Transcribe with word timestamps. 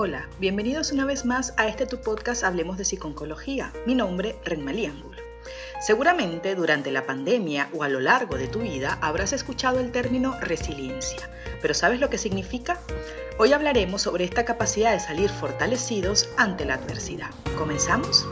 Hola, 0.00 0.28
bienvenidos 0.38 0.92
una 0.92 1.04
vez 1.04 1.24
más 1.24 1.54
a 1.56 1.66
este 1.66 1.84
tu 1.84 2.00
podcast 2.00 2.44
Hablemos 2.44 2.78
de 2.78 2.84
Psiconcología. 2.84 3.72
Mi 3.84 3.96
nombre, 3.96 4.36
Renmalí 4.44 4.86
Angulo. 4.86 5.20
Seguramente 5.80 6.54
durante 6.54 6.92
la 6.92 7.04
pandemia 7.04 7.68
o 7.74 7.82
a 7.82 7.88
lo 7.88 7.98
largo 7.98 8.36
de 8.36 8.46
tu 8.46 8.60
vida 8.60 9.00
habrás 9.02 9.32
escuchado 9.32 9.80
el 9.80 9.90
término 9.90 10.38
resiliencia, 10.40 11.28
pero 11.60 11.74
¿sabes 11.74 11.98
lo 11.98 12.10
que 12.10 12.18
significa? 12.18 12.78
Hoy 13.38 13.52
hablaremos 13.52 14.02
sobre 14.02 14.22
esta 14.22 14.44
capacidad 14.44 14.92
de 14.92 15.00
salir 15.00 15.30
fortalecidos 15.30 16.28
ante 16.36 16.64
la 16.64 16.74
adversidad. 16.74 17.30
¿Comenzamos? 17.58 18.24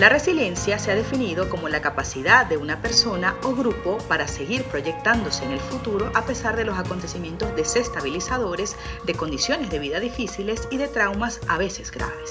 La 0.00 0.08
resiliencia 0.08 0.78
se 0.78 0.90
ha 0.90 0.94
definido 0.94 1.50
como 1.50 1.68
la 1.68 1.82
capacidad 1.82 2.46
de 2.46 2.56
una 2.56 2.80
persona 2.80 3.36
o 3.42 3.54
grupo 3.54 3.98
para 4.08 4.26
seguir 4.28 4.64
proyectándose 4.64 5.44
en 5.44 5.50
el 5.50 5.60
futuro 5.60 6.10
a 6.14 6.24
pesar 6.24 6.56
de 6.56 6.64
los 6.64 6.78
acontecimientos 6.78 7.54
desestabilizadores, 7.54 8.76
de 9.04 9.14
condiciones 9.14 9.68
de 9.68 9.78
vida 9.78 10.00
difíciles 10.00 10.66
y 10.70 10.78
de 10.78 10.88
traumas 10.88 11.40
a 11.48 11.58
veces 11.58 11.90
graves. 11.90 12.30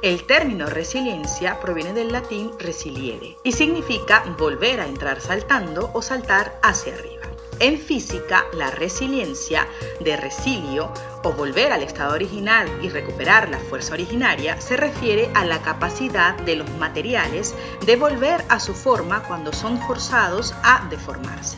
El 0.00 0.24
término 0.24 0.68
resiliencia 0.70 1.60
proviene 1.60 1.92
del 1.92 2.12
latín 2.12 2.52
resiliere 2.58 3.36
y 3.44 3.52
significa 3.52 4.24
volver 4.38 4.80
a 4.80 4.86
entrar 4.86 5.20
saltando 5.20 5.90
o 5.92 6.00
saltar 6.00 6.58
hacia 6.62 6.94
arriba. 6.94 7.15
En 7.58 7.78
física, 7.78 8.44
la 8.52 8.70
resiliencia 8.70 9.66
de 10.00 10.14
resilio 10.18 10.92
o 11.24 11.32
volver 11.32 11.72
al 11.72 11.82
estado 11.82 12.12
original 12.12 12.68
y 12.82 12.90
recuperar 12.90 13.48
la 13.48 13.58
fuerza 13.58 13.94
originaria 13.94 14.60
se 14.60 14.76
refiere 14.76 15.30
a 15.32 15.46
la 15.46 15.62
capacidad 15.62 16.36
de 16.42 16.56
los 16.56 16.68
materiales 16.72 17.54
de 17.86 17.96
volver 17.96 18.44
a 18.50 18.60
su 18.60 18.74
forma 18.74 19.22
cuando 19.22 19.54
son 19.54 19.80
forzados 19.80 20.54
a 20.62 20.86
deformarse. 20.90 21.56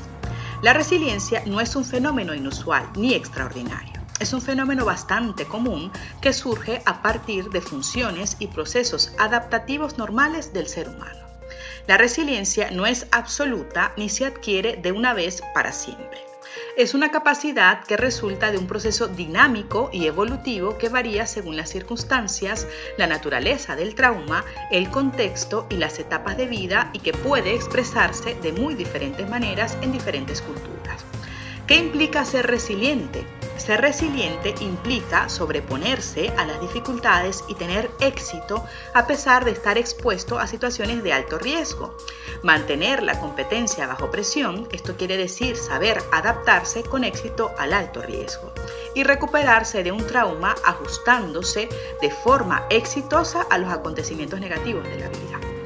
La 0.62 0.72
resiliencia 0.72 1.42
no 1.46 1.60
es 1.60 1.74
un 1.74 1.84
fenómeno 1.84 2.32
inusual 2.32 2.88
ni 2.94 3.14
extraordinario. 3.14 4.00
Es 4.20 4.32
un 4.32 4.40
fenómeno 4.40 4.84
bastante 4.84 5.46
común 5.46 5.90
que 6.20 6.32
surge 6.32 6.80
a 6.86 7.02
partir 7.02 7.50
de 7.50 7.60
funciones 7.60 8.36
y 8.38 8.46
procesos 8.46 9.12
adaptativos 9.18 9.98
normales 9.98 10.52
del 10.52 10.68
ser 10.68 10.88
humano. 10.88 11.27
La 11.88 11.96
resiliencia 11.96 12.70
no 12.70 12.84
es 12.84 13.06
absoluta 13.12 13.94
ni 13.96 14.10
se 14.10 14.26
adquiere 14.26 14.76
de 14.76 14.92
una 14.92 15.14
vez 15.14 15.42
para 15.54 15.72
siempre. 15.72 16.20
Es 16.76 16.92
una 16.92 17.10
capacidad 17.10 17.82
que 17.82 17.96
resulta 17.96 18.52
de 18.52 18.58
un 18.58 18.66
proceso 18.66 19.08
dinámico 19.08 19.88
y 19.90 20.04
evolutivo 20.04 20.76
que 20.76 20.90
varía 20.90 21.26
según 21.26 21.56
las 21.56 21.70
circunstancias, 21.70 22.66
la 22.98 23.06
naturaleza 23.06 23.74
del 23.74 23.94
trauma, 23.94 24.44
el 24.70 24.90
contexto 24.90 25.66
y 25.70 25.76
las 25.76 25.98
etapas 25.98 26.36
de 26.36 26.46
vida 26.46 26.90
y 26.92 26.98
que 26.98 27.14
puede 27.14 27.54
expresarse 27.54 28.34
de 28.34 28.52
muy 28.52 28.74
diferentes 28.74 29.26
maneras 29.26 29.78
en 29.80 29.90
diferentes 29.90 30.42
culturas. 30.42 31.06
¿Qué 31.66 31.76
implica 31.76 32.26
ser 32.26 32.48
resiliente? 32.48 33.24
Ser 33.58 33.80
resiliente 33.80 34.54
implica 34.60 35.28
sobreponerse 35.28 36.32
a 36.38 36.46
las 36.46 36.60
dificultades 36.60 37.44
y 37.48 37.54
tener 37.54 37.90
éxito 38.00 38.64
a 38.94 39.06
pesar 39.06 39.44
de 39.44 39.50
estar 39.50 39.76
expuesto 39.76 40.38
a 40.38 40.46
situaciones 40.46 41.02
de 41.02 41.12
alto 41.12 41.38
riesgo. 41.38 41.94
Mantener 42.42 43.02
la 43.02 43.18
competencia 43.20 43.86
bajo 43.86 44.10
presión, 44.10 44.68
esto 44.72 44.96
quiere 44.96 45.16
decir 45.16 45.56
saber 45.56 46.02
adaptarse 46.12 46.82
con 46.82 47.04
éxito 47.04 47.52
al 47.58 47.72
alto 47.72 48.00
riesgo. 48.00 48.52
Y 48.94 49.02
recuperarse 49.02 49.82
de 49.82 49.92
un 49.92 50.06
trauma 50.06 50.54
ajustándose 50.64 51.68
de 52.00 52.10
forma 52.10 52.64
exitosa 52.70 53.42
a 53.50 53.58
los 53.58 53.72
acontecimientos 53.72 54.40
negativos 54.40 54.84
de 54.84 54.98
la 54.98 55.08
vida. 55.08 55.57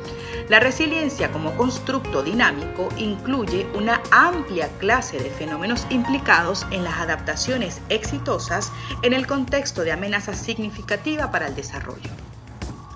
La 0.53 0.61
resiliencia 0.61 1.33
como 1.33 1.57
constructo 1.57 2.23
dinámico 2.23 2.91
incluye 2.99 3.67
una 3.75 4.03
amplia 4.11 4.69
clase 4.77 5.19
de 5.19 5.31
fenómenos 5.31 5.87
implicados 5.89 6.67
en 6.71 6.85
las 6.85 7.01
adaptaciones 7.01 7.81
exitosas 7.89 8.71
en 9.01 9.15
el 9.15 9.27
contexto 9.27 9.81
de 9.81 9.93
amenaza 9.93 10.35
significativa 10.35 11.31
para 11.31 11.47
el 11.47 11.55
desarrollo. 11.55 12.11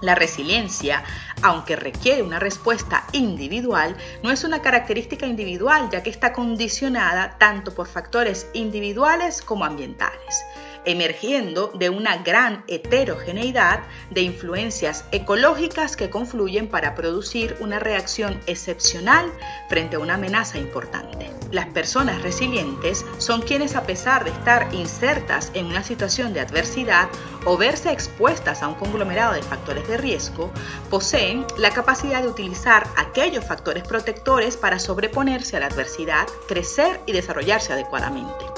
La 0.02 0.14
resiliencia, 0.14 1.02
aunque 1.40 1.76
requiere 1.76 2.22
una 2.22 2.38
respuesta 2.38 3.04
individual, 3.12 3.96
no 4.22 4.30
es 4.30 4.44
una 4.44 4.60
característica 4.60 5.24
individual 5.24 5.88
ya 5.90 6.02
que 6.02 6.10
está 6.10 6.34
condicionada 6.34 7.38
tanto 7.38 7.74
por 7.74 7.86
factores 7.86 8.48
individuales 8.52 9.40
como 9.40 9.64
ambientales 9.64 10.44
emergiendo 10.86 11.70
de 11.74 11.90
una 11.90 12.18
gran 12.18 12.64
heterogeneidad 12.68 13.80
de 14.10 14.22
influencias 14.22 15.04
ecológicas 15.12 15.96
que 15.96 16.08
confluyen 16.08 16.68
para 16.68 16.94
producir 16.94 17.56
una 17.60 17.78
reacción 17.78 18.40
excepcional 18.46 19.30
frente 19.68 19.96
a 19.96 19.98
una 19.98 20.14
amenaza 20.14 20.58
importante. 20.58 21.30
Las 21.52 21.66
personas 21.66 22.22
resilientes 22.22 23.04
son 23.18 23.42
quienes 23.42 23.76
a 23.76 23.84
pesar 23.84 24.24
de 24.24 24.30
estar 24.30 24.72
insertas 24.74 25.50
en 25.54 25.66
una 25.66 25.82
situación 25.82 26.32
de 26.32 26.40
adversidad 26.40 27.08
o 27.44 27.56
verse 27.56 27.92
expuestas 27.92 28.62
a 28.62 28.68
un 28.68 28.74
conglomerado 28.74 29.34
de 29.34 29.42
factores 29.42 29.86
de 29.86 29.96
riesgo, 29.96 30.50
poseen 30.90 31.46
la 31.58 31.70
capacidad 31.70 32.22
de 32.22 32.28
utilizar 32.28 32.88
aquellos 32.96 33.44
factores 33.44 33.84
protectores 33.84 34.56
para 34.56 34.78
sobreponerse 34.78 35.56
a 35.56 35.60
la 35.60 35.66
adversidad, 35.66 36.26
crecer 36.48 37.00
y 37.06 37.12
desarrollarse 37.12 37.72
adecuadamente 37.72 38.55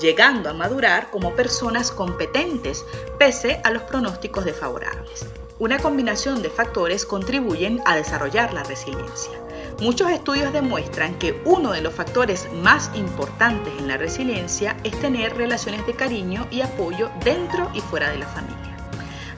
llegando 0.00 0.50
a 0.50 0.54
madurar 0.54 1.10
como 1.10 1.34
personas 1.34 1.90
competentes 1.92 2.84
pese 3.18 3.60
a 3.64 3.70
los 3.70 3.82
pronósticos 3.82 4.44
desfavorables. 4.44 5.26
Una 5.58 5.78
combinación 5.78 6.40
de 6.40 6.48
factores 6.48 7.04
contribuyen 7.04 7.82
a 7.84 7.94
desarrollar 7.94 8.54
la 8.54 8.62
resiliencia. 8.62 9.38
Muchos 9.80 10.10
estudios 10.10 10.52
demuestran 10.52 11.18
que 11.18 11.40
uno 11.44 11.72
de 11.72 11.82
los 11.82 11.94
factores 11.94 12.48
más 12.62 12.90
importantes 12.94 13.72
en 13.78 13.86
la 13.86 13.98
resiliencia 13.98 14.76
es 14.84 14.98
tener 15.00 15.36
relaciones 15.36 15.86
de 15.86 15.94
cariño 15.94 16.46
y 16.50 16.62
apoyo 16.62 17.10
dentro 17.24 17.70
y 17.74 17.80
fuera 17.80 18.10
de 18.10 18.18
la 18.18 18.26
familia. 18.26 18.76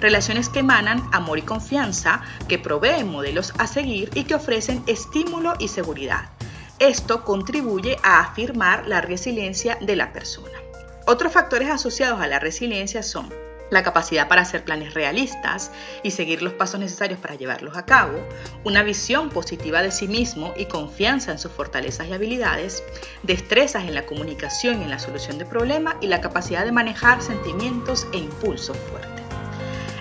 Relaciones 0.00 0.48
que 0.48 0.60
emanan 0.60 1.02
amor 1.12 1.38
y 1.38 1.42
confianza, 1.42 2.22
que 2.48 2.58
proveen 2.58 3.08
modelos 3.08 3.52
a 3.58 3.66
seguir 3.66 4.10
y 4.14 4.24
que 4.24 4.34
ofrecen 4.34 4.82
estímulo 4.86 5.54
y 5.58 5.68
seguridad. 5.68 6.30
Esto 6.78 7.24
contribuye 7.24 7.98
a 8.02 8.20
afirmar 8.20 8.86
la 8.86 9.00
resiliencia 9.00 9.78
de 9.80 9.96
la 9.96 10.12
persona. 10.12 10.58
Otros 11.06 11.32
factores 11.32 11.70
asociados 11.70 12.20
a 12.20 12.26
la 12.26 12.38
resiliencia 12.38 13.02
son 13.02 13.32
la 13.72 13.82
capacidad 13.82 14.28
para 14.28 14.42
hacer 14.42 14.64
planes 14.64 14.92
realistas 14.92 15.72
y 16.02 16.10
seguir 16.10 16.42
los 16.42 16.52
pasos 16.52 16.78
necesarios 16.78 17.18
para 17.18 17.36
llevarlos 17.36 17.76
a 17.76 17.86
cabo, 17.86 18.18
una 18.64 18.82
visión 18.82 19.30
positiva 19.30 19.82
de 19.82 19.90
sí 19.90 20.06
mismo 20.06 20.52
y 20.56 20.66
confianza 20.66 21.32
en 21.32 21.38
sus 21.38 21.52
fortalezas 21.52 22.06
y 22.08 22.12
habilidades, 22.12 22.84
destrezas 23.22 23.84
en 23.84 23.94
la 23.94 24.04
comunicación 24.04 24.80
y 24.80 24.84
en 24.84 24.90
la 24.90 24.98
solución 24.98 25.38
de 25.38 25.46
problemas 25.46 25.96
y 26.02 26.08
la 26.08 26.20
capacidad 26.20 26.66
de 26.66 26.72
manejar 26.72 27.22
sentimientos 27.22 28.06
e 28.12 28.18
impulsos 28.18 28.76
fuertes. 28.90 29.11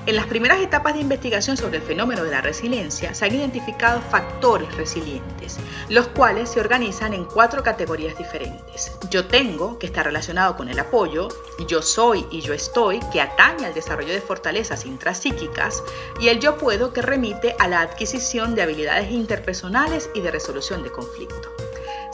En 0.08 0.16
las 0.16 0.26
primeras 0.26 0.60
etapas 0.60 0.96
de 0.96 1.00
investigación 1.00 1.58
sobre 1.58 1.78
el 1.78 1.84
fenómeno 1.84 2.24
de 2.24 2.32
la 2.32 2.42
resiliencia 2.42 3.14
se 3.14 3.26
han 3.26 3.36
identificado 3.36 4.02
factores 4.02 4.76
resilientes, 4.76 5.58
los 5.90 6.08
cuales 6.08 6.50
se 6.50 6.60
organizan 6.60 7.14
en 7.14 7.26
cuatro 7.26 7.62
categorías 7.62 8.18
diferentes. 8.18 8.98
Yo 9.12 9.28
tengo, 9.28 9.78
que 9.78 9.86
está 9.86 10.02
relacionado 10.02 10.58
con 10.58 10.70
el 10.70 10.80
apoyo, 10.80 11.28
yo 11.68 11.84
soy 11.84 12.26
y 12.32 12.42
yo 12.42 12.56
estoy, 12.56 13.00
que 13.14 13.22
atañe 13.22 13.68
al 13.68 13.76
desarrollo 13.76 14.12
de 14.12 14.22
fortalezas 14.22 14.88
intrapsíquicas, 14.88 15.84
y 16.20 16.30
el 16.30 16.40
yo 16.40 16.58
puedo, 16.58 16.94
que 16.94 17.04
remite 17.04 17.56
a 17.60 17.68
la 17.68 17.82
adquisición 17.82 18.56
de 18.56 18.64
habilidades 18.64 19.12
interpersonales 19.12 20.10
y 20.16 20.22
de 20.22 20.32
resolución 20.32 20.82
de 20.82 20.92
conflicto. 20.92 21.51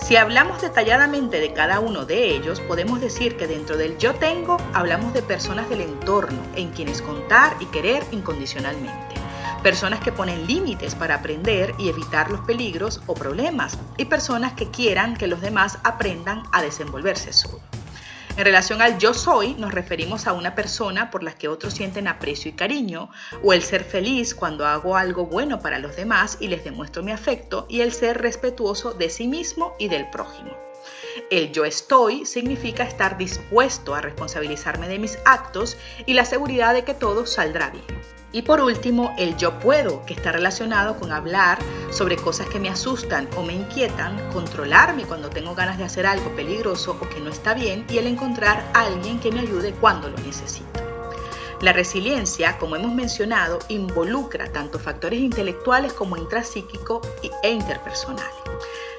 Si 0.08 0.16
hablamos 0.16 0.62
detalladamente 0.62 1.42
de 1.42 1.52
cada 1.52 1.82
uno 1.82 2.06
de 2.06 2.30
ellos, 2.30 2.62
podemos 2.62 3.02
decir 3.02 3.36
que 3.36 3.46
dentro 3.46 3.76
del 3.76 3.98
yo 3.98 4.16
tengo 4.16 4.56
hablamos 4.74 5.14
de 5.14 5.22
personas 5.22 5.70
del 5.70 5.82
entorno 5.82 6.40
en 6.56 6.70
quienes 6.70 7.02
contar 7.02 7.58
y 7.60 7.66
querer 7.66 8.06
incondicionalmente. 8.12 9.16
Personas 9.64 10.00
que 10.00 10.14
ponen 10.14 10.48
límites 10.48 10.96
para 10.96 11.16
aprender 11.16 11.76
y 11.78 11.90
evitar 11.90 12.32
los 12.32 12.40
peligros 12.40 13.02
o 13.06 13.16
problemas. 13.16 13.78
Y 13.98 14.06
personas 14.06 14.54
que 14.54 14.72
quieran 14.72 15.18
que 15.18 15.28
los 15.28 15.42
demás 15.42 15.78
aprendan 15.84 16.44
a 16.54 16.62
desenvolverse 16.62 17.34
solos. 17.34 17.60
En 18.38 18.46
relación 18.46 18.84
al 18.84 19.00
yo 19.00 19.16
soy, 19.16 19.56
nos 19.56 19.74
referimos 19.74 20.28
a 20.28 20.34
una 20.34 20.54
persona 20.54 21.10
por 21.10 21.24
la 21.24 21.34
que 21.34 21.48
otros 21.48 21.74
sienten 21.74 22.08
aprecio 22.08 22.52
y 22.52 22.54
cariño, 22.54 23.10
o 23.42 23.52
el 23.52 23.64
ser 23.64 23.84
feliz 23.84 24.36
cuando 24.36 24.68
hago 24.68 24.96
algo 24.96 25.26
bueno 25.26 25.60
para 25.60 25.80
los 25.80 25.96
demás 25.96 26.38
y 26.40 26.48
les 26.48 26.64
demuestro 26.64 27.02
mi 27.02 27.12
afecto, 27.12 27.66
y 27.68 27.82
el 27.82 27.92
ser 27.92 28.22
respetuoso 28.22 28.94
de 28.94 29.10
sí 29.10 29.28
mismo 29.28 29.76
y 29.80 29.88
del 29.88 30.12
prójimo. 30.12 30.56
El 31.32 31.52
yo 31.52 31.66
estoy 31.66 32.28
significa 32.28 32.84
estar 32.84 33.18
dispuesto 33.18 33.96
a 33.96 34.02
responsabilizarme 34.02 34.88
de 34.88 35.00
mis 35.00 35.18
actos 35.26 35.76
y 36.06 36.14
la 36.14 36.24
seguridad 36.24 36.76
de 36.76 36.84
que 36.84 36.94
todo 36.94 37.26
saldrá 37.26 37.72
bien. 37.72 38.17
Y 38.32 38.42
por 38.42 38.60
último, 38.60 39.16
el 39.18 39.38
yo 39.38 39.58
puedo, 39.60 40.06
que 40.06 40.14
está 40.14 40.32
relacionado 40.32 40.98
con 40.98 41.12
hablar 41.12 41.60
sobre 41.92 42.18
cosas 42.18 42.48
que 42.48 42.60
me 42.60 42.70
asustan 42.70 43.28
o 43.38 43.44
me 43.44 43.54
inquietan, 43.54 44.18
controlarme 44.32 45.06
cuando 45.06 45.30
tengo 45.30 45.56
ganas 45.56 45.78
de 45.78 45.86
hacer 45.86 46.06
algo 46.06 46.36
peligroso 46.36 46.98
o 47.00 47.10
que 47.10 47.22
no 47.22 47.30
está 47.30 47.54
bien 47.54 47.86
y 47.90 47.98
el 47.98 48.08
encontrar 48.08 48.70
alguien 48.74 49.20
que 49.20 49.32
me 49.32 49.40
ayude 49.40 49.72
cuando 49.72 50.10
lo 50.10 50.18
necesito. 50.18 50.68
La 51.62 51.74
resiliencia, 51.74 52.60
como 52.60 52.76
hemos 52.76 52.94
mencionado, 52.94 53.58
involucra 53.70 54.52
tanto 54.52 54.78
factores 54.78 55.20
intelectuales 55.20 55.92
como 55.94 56.16
intrapsíquicos 56.16 57.08
e 57.42 57.50
interpersonales. 57.50 58.57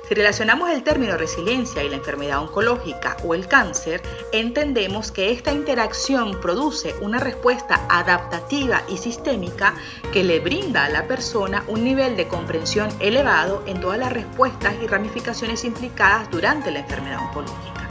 Si 0.09 0.15
relacionamos 0.15 0.71
el 0.71 0.83
término 0.85 1.19
resiliencia 1.19 1.85
y 1.85 1.91
la 1.91 1.97
enfermedad 1.97 2.41
oncológica 2.41 3.19
o 3.25 3.35
el 3.35 3.47
cáncer, 3.47 4.01
entendemos 4.33 5.13
que 5.13 5.33
esta 5.33 5.53
interacción 5.53 6.41
produce 6.41 6.95
una 7.03 7.19
respuesta 7.19 7.85
adaptativa 7.91 8.83
y 8.89 8.97
sistémica 8.97 9.75
que 10.11 10.25
le 10.25 10.41
brinda 10.41 10.87
a 10.87 10.89
la 10.89 11.07
persona 11.07 11.63
un 11.69 11.85
nivel 11.85 12.17
de 12.17 12.27
comprensión 12.27 12.89
elevado 13.01 13.63
en 13.67 13.83
todas 13.83 13.99
las 13.99 14.11
respuestas 14.11 14.77
y 14.83 14.87
ramificaciones 14.87 15.63
implicadas 15.65 16.31
durante 16.31 16.71
la 16.71 16.79
enfermedad 16.79 17.21
oncológica. 17.27 17.87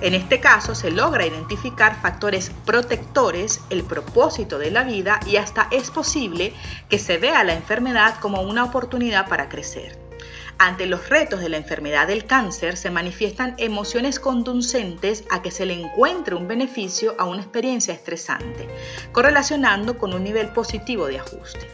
En 0.00 0.14
este 0.14 0.40
caso 0.40 0.74
se 0.74 0.90
logra 0.90 1.24
identificar 1.24 2.02
factores 2.02 2.50
protectores, 2.66 3.60
el 3.70 3.84
propósito 3.84 4.58
de 4.58 4.72
la 4.72 4.82
vida 4.82 5.20
y 5.24 5.36
hasta 5.36 5.68
es 5.70 5.92
posible 5.92 6.52
que 6.88 6.98
se 6.98 7.16
vea 7.18 7.44
la 7.44 7.54
enfermedad 7.54 8.18
como 8.18 8.42
una 8.42 8.64
oportunidad 8.64 9.28
para 9.28 9.48
crecer. 9.48 10.03
Ante 10.64 10.86
los 10.86 11.10
retos 11.10 11.40
de 11.40 11.50
la 11.50 11.58
enfermedad 11.58 12.06
del 12.06 12.24
cáncer 12.24 12.78
se 12.78 12.90
manifiestan 12.90 13.54
emociones 13.58 14.18
conducentes 14.18 15.24
a 15.30 15.42
que 15.42 15.50
se 15.50 15.66
le 15.66 15.74
encuentre 15.74 16.36
un 16.36 16.48
beneficio 16.48 17.14
a 17.18 17.26
una 17.26 17.42
experiencia 17.42 17.92
estresante, 17.92 18.66
correlacionando 19.12 19.98
con 19.98 20.14
un 20.14 20.24
nivel 20.24 20.48
positivo 20.48 21.06
de 21.06 21.18
ajuste. 21.18 21.68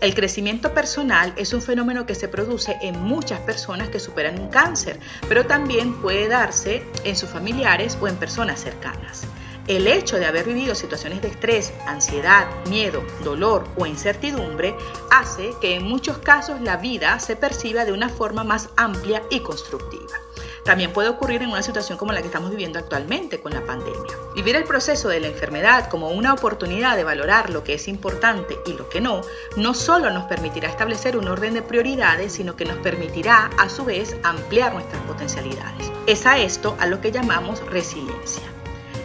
El 0.00 0.14
crecimiento 0.14 0.72
personal 0.72 1.34
es 1.36 1.52
un 1.52 1.60
fenómeno 1.60 2.06
que 2.06 2.14
se 2.14 2.26
produce 2.26 2.78
en 2.80 3.02
muchas 3.02 3.40
personas 3.40 3.90
que 3.90 4.00
superan 4.00 4.40
un 4.40 4.48
cáncer, 4.48 4.98
pero 5.28 5.44
también 5.44 6.00
puede 6.00 6.26
darse 6.26 6.82
en 7.04 7.16
sus 7.16 7.28
familiares 7.28 7.98
o 8.00 8.08
en 8.08 8.16
personas 8.16 8.60
cercanas. 8.60 9.26
El 9.68 9.86
hecho 9.86 10.18
de 10.18 10.26
haber 10.26 10.44
vivido 10.44 10.74
situaciones 10.74 11.22
de 11.22 11.28
estrés, 11.28 11.72
ansiedad, 11.86 12.48
miedo, 12.66 13.04
dolor 13.22 13.64
o 13.76 13.86
incertidumbre 13.86 14.74
hace 15.12 15.54
que 15.60 15.76
en 15.76 15.84
muchos 15.84 16.18
casos 16.18 16.60
la 16.60 16.78
vida 16.78 17.20
se 17.20 17.36
perciba 17.36 17.84
de 17.84 17.92
una 17.92 18.08
forma 18.08 18.42
más 18.42 18.70
amplia 18.76 19.22
y 19.30 19.38
constructiva. 19.40 20.10
También 20.64 20.92
puede 20.92 21.08
ocurrir 21.08 21.42
en 21.42 21.50
una 21.50 21.62
situación 21.62 21.96
como 21.96 22.12
la 22.12 22.20
que 22.20 22.26
estamos 22.26 22.50
viviendo 22.50 22.80
actualmente 22.80 23.40
con 23.40 23.52
la 23.52 23.64
pandemia. 23.64 24.16
Vivir 24.34 24.56
el 24.56 24.64
proceso 24.64 25.08
de 25.08 25.20
la 25.20 25.28
enfermedad 25.28 25.88
como 25.88 26.10
una 26.10 26.34
oportunidad 26.34 26.96
de 26.96 27.04
valorar 27.04 27.50
lo 27.50 27.62
que 27.62 27.74
es 27.74 27.86
importante 27.86 28.58
y 28.66 28.72
lo 28.72 28.88
que 28.88 29.00
no, 29.00 29.20
no 29.56 29.74
solo 29.74 30.10
nos 30.10 30.24
permitirá 30.24 30.68
establecer 30.68 31.16
un 31.16 31.28
orden 31.28 31.54
de 31.54 31.62
prioridades, 31.62 32.32
sino 32.32 32.56
que 32.56 32.64
nos 32.64 32.78
permitirá 32.78 33.50
a 33.58 33.68
su 33.68 33.84
vez 33.84 34.16
ampliar 34.24 34.72
nuestras 34.72 35.02
potencialidades. 35.02 35.90
Es 36.06 36.26
a 36.26 36.38
esto 36.38 36.76
a 36.80 36.86
lo 36.86 37.00
que 37.00 37.12
llamamos 37.12 37.64
resiliencia. 37.66 38.42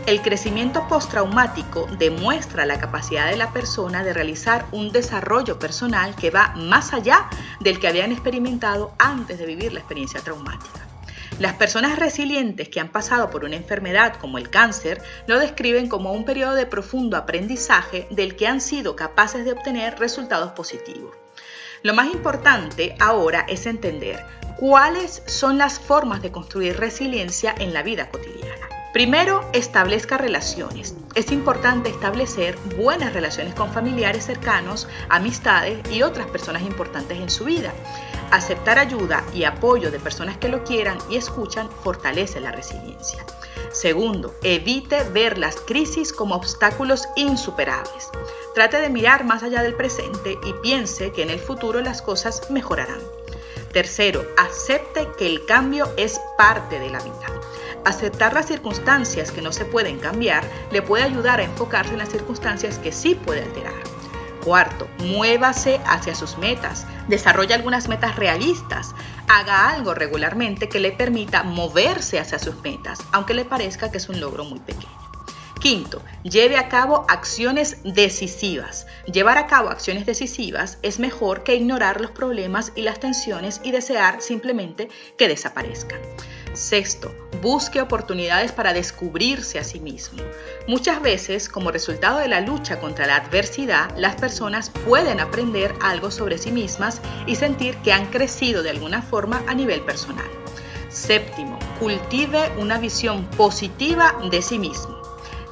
El 0.07 0.21
crecimiento 0.21 0.87
postraumático 0.87 1.85
demuestra 1.99 2.65
la 2.65 2.79
capacidad 2.79 3.29
de 3.29 3.35
la 3.35 3.51
persona 3.51 4.05
de 4.05 4.13
realizar 4.13 4.65
un 4.71 4.93
desarrollo 4.93 5.59
personal 5.59 6.15
que 6.15 6.29
va 6.29 6.53
más 6.55 6.93
allá 6.93 7.27
del 7.59 7.77
que 7.81 7.89
habían 7.89 8.13
experimentado 8.13 8.93
antes 8.99 9.37
de 9.37 9.45
vivir 9.45 9.73
la 9.73 9.79
experiencia 9.79 10.21
traumática. 10.21 10.87
Las 11.39 11.55
personas 11.55 11.99
resilientes 11.99 12.69
que 12.69 12.79
han 12.79 12.87
pasado 12.87 13.29
por 13.29 13.43
una 13.43 13.57
enfermedad 13.57 14.15
como 14.15 14.37
el 14.37 14.49
cáncer 14.49 15.01
lo 15.27 15.39
describen 15.39 15.89
como 15.89 16.13
un 16.13 16.23
periodo 16.23 16.55
de 16.55 16.65
profundo 16.65 17.17
aprendizaje 17.17 18.07
del 18.09 18.37
que 18.37 18.47
han 18.47 18.61
sido 18.61 18.95
capaces 18.95 19.43
de 19.43 19.51
obtener 19.51 19.99
resultados 19.99 20.53
positivos. 20.53 21.17
Lo 21.83 21.93
más 21.93 22.13
importante 22.13 22.95
ahora 23.01 23.45
es 23.49 23.65
entender 23.65 24.25
cuáles 24.57 25.21
son 25.25 25.57
las 25.57 25.81
formas 25.81 26.21
de 26.21 26.31
construir 26.31 26.79
resiliencia 26.79 27.53
en 27.59 27.73
la 27.73 27.83
vida 27.83 28.09
cotidiana. 28.09 28.56
Primero, 28.97 29.47
establezca 29.53 30.17
relaciones. 30.17 30.95
Es 31.13 31.31
importante 31.31 31.87
establecer 31.87 32.57
buenas 32.77 33.13
relaciones 33.13 33.53
con 33.53 33.71
familiares 33.71 34.25
cercanos, 34.25 34.87
amistades 35.07 35.87
y 35.91 36.01
otras 36.01 36.25
personas 36.25 36.63
importantes 36.63 37.19
en 37.19 37.29
su 37.29 37.45
vida. 37.45 37.71
Aceptar 38.31 38.79
ayuda 38.79 39.23
y 39.35 39.43
apoyo 39.43 39.91
de 39.91 39.99
personas 39.99 40.39
que 40.39 40.49
lo 40.49 40.63
quieran 40.63 40.97
y 41.11 41.17
escuchan 41.17 41.69
fortalece 41.83 42.39
la 42.39 42.51
resiliencia. 42.51 43.23
Segundo, 43.71 44.33
evite 44.41 45.03
ver 45.03 45.37
las 45.37 45.57
crisis 45.57 46.11
como 46.11 46.33
obstáculos 46.33 47.07
insuperables. 47.15 48.09
Trate 48.55 48.77
de 48.77 48.89
mirar 48.89 49.25
más 49.25 49.43
allá 49.43 49.61
del 49.61 49.75
presente 49.75 50.39
y 50.43 50.53
piense 50.63 51.11
que 51.11 51.21
en 51.21 51.29
el 51.29 51.39
futuro 51.39 51.81
las 51.81 52.01
cosas 52.01 52.49
mejorarán. 52.49 53.01
Tercero, 53.71 54.25
acepte 54.37 55.07
que 55.19 55.27
el 55.27 55.45
cambio 55.45 55.87
es 55.97 56.19
parte 56.35 56.79
de 56.79 56.89
la 56.89 56.99
vida. 57.01 57.36
Aceptar 57.87 58.33
las 58.33 58.47
circunstancias 58.47 59.31
que 59.31 59.41
no 59.41 59.53
se 59.53 59.63
pueden 59.63 59.97
cambiar 59.97 60.43
le 60.73 60.81
puede 60.81 61.05
ayudar 61.05 61.39
a 61.39 61.45
enfocarse 61.45 61.93
en 61.93 61.99
las 61.99 62.09
circunstancias 62.09 62.79
que 62.79 62.91
sí 62.91 63.15
puede 63.15 63.43
alterar. 63.43 63.71
Cuarto, 64.43 64.89
muévase 64.99 65.79
hacia 65.85 66.13
sus 66.13 66.37
metas, 66.37 66.85
desarrolle 67.07 67.53
algunas 67.53 67.87
metas 67.87 68.17
realistas, 68.17 68.93
haga 69.29 69.69
algo 69.69 69.93
regularmente 69.93 70.67
que 70.67 70.81
le 70.81 70.91
permita 70.91 71.43
moverse 71.43 72.19
hacia 72.19 72.39
sus 72.39 72.61
metas, 72.61 72.99
aunque 73.13 73.33
le 73.33 73.45
parezca 73.45 73.89
que 73.89 73.99
es 73.99 74.09
un 74.09 74.19
logro 74.19 74.43
muy 74.43 74.59
pequeño. 74.59 74.91
Quinto, 75.61 76.01
lleve 76.23 76.57
a 76.57 76.67
cabo 76.67 77.05
acciones 77.07 77.77
decisivas. 77.85 78.85
Llevar 79.05 79.37
a 79.37 79.47
cabo 79.47 79.69
acciones 79.69 80.05
decisivas 80.05 80.77
es 80.81 80.99
mejor 80.99 81.43
que 81.43 81.55
ignorar 81.55 82.01
los 82.01 82.11
problemas 82.11 82.73
y 82.75 82.81
las 82.81 82.99
tensiones 82.99 83.61
y 83.63 83.71
desear 83.71 84.21
simplemente 84.21 84.89
que 85.17 85.29
desaparezcan. 85.29 86.01
Sexto, 86.57 87.13
busque 87.39 87.81
oportunidades 87.81 88.51
para 88.51 88.73
descubrirse 88.73 89.59
a 89.59 89.63
sí 89.63 89.79
mismo. 89.79 90.23
Muchas 90.67 91.03
veces, 91.03 91.49
como 91.49 91.69
resultado 91.69 92.17
de 92.17 92.27
la 92.27 92.41
lucha 92.41 92.79
contra 92.79 93.05
la 93.05 93.17
adversidad, 93.17 93.95
las 93.95 94.15
personas 94.15 94.71
pueden 94.71 95.19
aprender 95.19 95.75
algo 95.81 96.09
sobre 96.09 96.39
sí 96.39 96.51
mismas 96.51 96.99
y 97.27 97.35
sentir 97.35 97.77
que 97.77 97.93
han 97.93 98.07
crecido 98.07 98.63
de 98.63 98.71
alguna 98.71 99.03
forma 99.03 99.43
a 99.47 99.53
nivel 99.53 99.81
personal. 99.81 100.25
Séptimo, 100.89 101.59
cultive 101.79 102.51
una 102.57 102.79
visión 102.79 103.27
positiva 103.37 104.15
de 104.31 104.41
sí 104.41 104.57
mismo. 104.57 104.96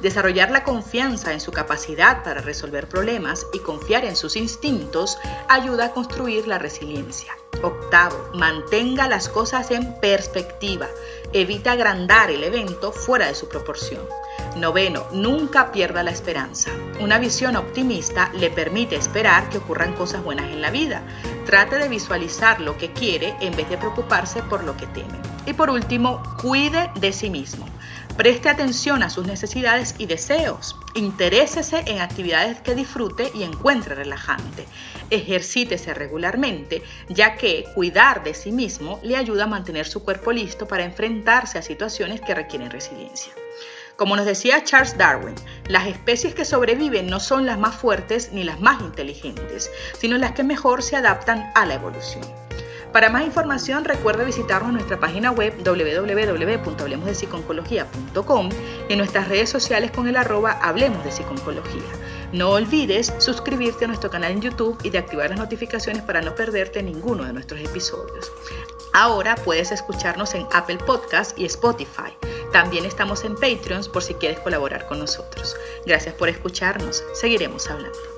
Desarrollar 0.00 0.50
la 0.50 0.62
confianza 0.62 1.32
en 1.32 1.40
su 1.40 1.52
capacidad 1.52 2.22
para 2.22 2.42
resolver 2.42 2.88
problemas 2.88 3.46
y 3.52 3.60
confiar 3.60 4.04
en 4.04 4.16
sus 4.16 4.36
instintos 4.36 5.18
ayuda 5.48 5.86
a 5.86 5.92
construir 5.92 6.46
la 6.46 6.58
resiliencia. 6.58 7.36
Octavo, 7.62 8.30
mantenga 8.34 9.08
las 9.08 9.28
cosas 9.28 9.70
en 9.70 9.98
perspectiva. 10.00 10.86
Evita 11.32 11.72
agrandar 11.72 12.30
el 12.30 12.44
evento 12.44 12.92
fuera 12.92 13.26
de 13.28 13.34
su 13.34 13.48
proporción. 13.48 14.06
Noveno, 14.56 15.06
nunca 15.12 15.70
pierda 15.70 16.02
la 16.02 16.10
esperanza. 16.10 16.70
Una 16.98 17.18
visión 17.18 17.56
optimista 17.56 18.30
le 18.38 18.48
permite 18.48 18.96
esperar 18.96 19.50
que 19.50 19.58
ocurran 19.58 19.92
cosas 19.92 20.24
buenas 20.24 20.46
en 20.46 20.62
la 20.62 20.70
vida. 20.70 21.02
Trate 21.44 21.76
de 21.76 21.88
visualizar 21.90 22.60
lo 22.62 22.78
que 22.78 22.90
quiere 22.90 23.36
en 23.40 23.54
vez 23.54 23.68
de 23.68 23.76
preocuparse 23.76 24.42
por 24.42 24.64
lo 24.64 24.74
que 24.76 24.86
teme. 24.86 25.18
Y 25.44 25.52
por 25.52 25.68
último, 25.68 26.22
cuide 26.40 26.90
de 26.98 27.12
sí 27.12 27.28
mismo. 27.28 27.68
Preste 28.16 28.48
atención 28.48 29.02
a 29.02 29.10
sus 29.10 29.26
necesidades 29.26 29.94
y 29.98 30.06
deseos. 30.06 30.74
Interésese 30.94 31.84
en 31.86 32.00
actividades 32.00 32.58
que 32.62 32.74
disfrute 32.74 33.30
y 33.34 33.42
encuentre 33.42 33.94
relajante. 33.94 34.66
Ejercítese 35.10 35.92
regularmente, 35.92 36.82
ya 37.10 37.36
que 37.36 37.66
cuidar 37.74 38.24
de 38.24 38.32
sí 38.32 38.52
mismo 38.52 39.00
le 39.02 39.16
ayuda 39.16 39.44
a 39.44 39.48
mantener 39.48 39.86
su 39.86 40.02
cuerpo 40.02 40.32
listo 40.32 40.66
para 40.66 40.84
enfrentarse 40.84 41.58
a 41.58 41.62
situaciones 41.62 42.22
que 42.22 42.34
requieren 42.34 42.70
resiliencia. 42.70 43.34
Como 43.96 44.14
nos 44.14 44.26
decía 44.26 44.62
Charles 44.62 44.98
Darwin, 44.98 45.34
las 45.68 45.86
especies 45.86 46.34
que 46.34 46.44
sobreviven 46.44 47.06
no 47.06 47.18
son 47.18 47.46
las 47.46 47.58
más 47.58 47.76
fuertes 47.76 48.30
ni 48.30 48.44
las 48.44 48.60
más 48.60 48.82
inteligentes, 48.82 49.70
sino 49.98 50.18
las 50.18 50.32
que 50.32 50.44
mejor 50.44 50.82
se 50.82 50.96
adaptan 50.96 51.50
a 51.54 51.64
la 51.64 51.72
evolución. 51.74 52.22
Para 52.92 53.08
más 53.08 53.24
información 53.24 53.86
recuerda 53.86 54.24
visitarnos 54.24 54.68
en 54.68 54.74
nuestra 54.74 55.00
página 55.00 55.30
web 55.30 55.54
www.hablemosdepsiconcología.com 55.64 58.48
y 58.88 58.92
en 58.92 58.98
nuestras 58.98 59.28
redes 59.28 59.48
sociales 59.48 59.90
con 59.90 60.06
el 60.08 60.16
arroba 60.16 60.58
Hablemos 60.62 61.02
de 61.02 61.12
Psiconcología. 61.12 61.80
No 62.32 62.50
olvides 62.50 63.14
suscribirte 63.18 63.84
a 63.86 63.88
nuestro 63.88 64.10
canal 64.10 64.32
en 64.32 64.42
YouTube 64.42 64.76
y 64.82 64.90
de 64.90 64.98
activar 64.98 65.30
las 65.30 65.38
notificaciones 65.38 66.02
para 66.02 66.20
no 66.20 66.34
perderte 66.34 66.82
ninguno 66.82 67.24
de 67.24 67.32
nuestros 67.32 67.60
episodios. 67.60 68.30
Ahora 68.92 69.36
puedes 69.36 69.72
escucharnos 69.72 70.34
en 70.34 70.46
Apple 70.52 70.76
Podcast 70.78 71.38
y 71.38 71.46
Spotify. 71.46 72.12
También 72.56 72.86
estamos 72.86 73.22
en 73.24 73.34
Patreon 73.34 73.84
por 73.92 74.02
si 74.02 74.14
quieres 74.14 74.40
colaborar 74.40 74.86
con 74.86 74.98
nosotros. 74.98 75.54
Gracias 75.84 76.14
por 76.14 76.30
escucharnos. 76.30 77.04
Seguiremos 77.12 77.68
hablando. 77.68 78.15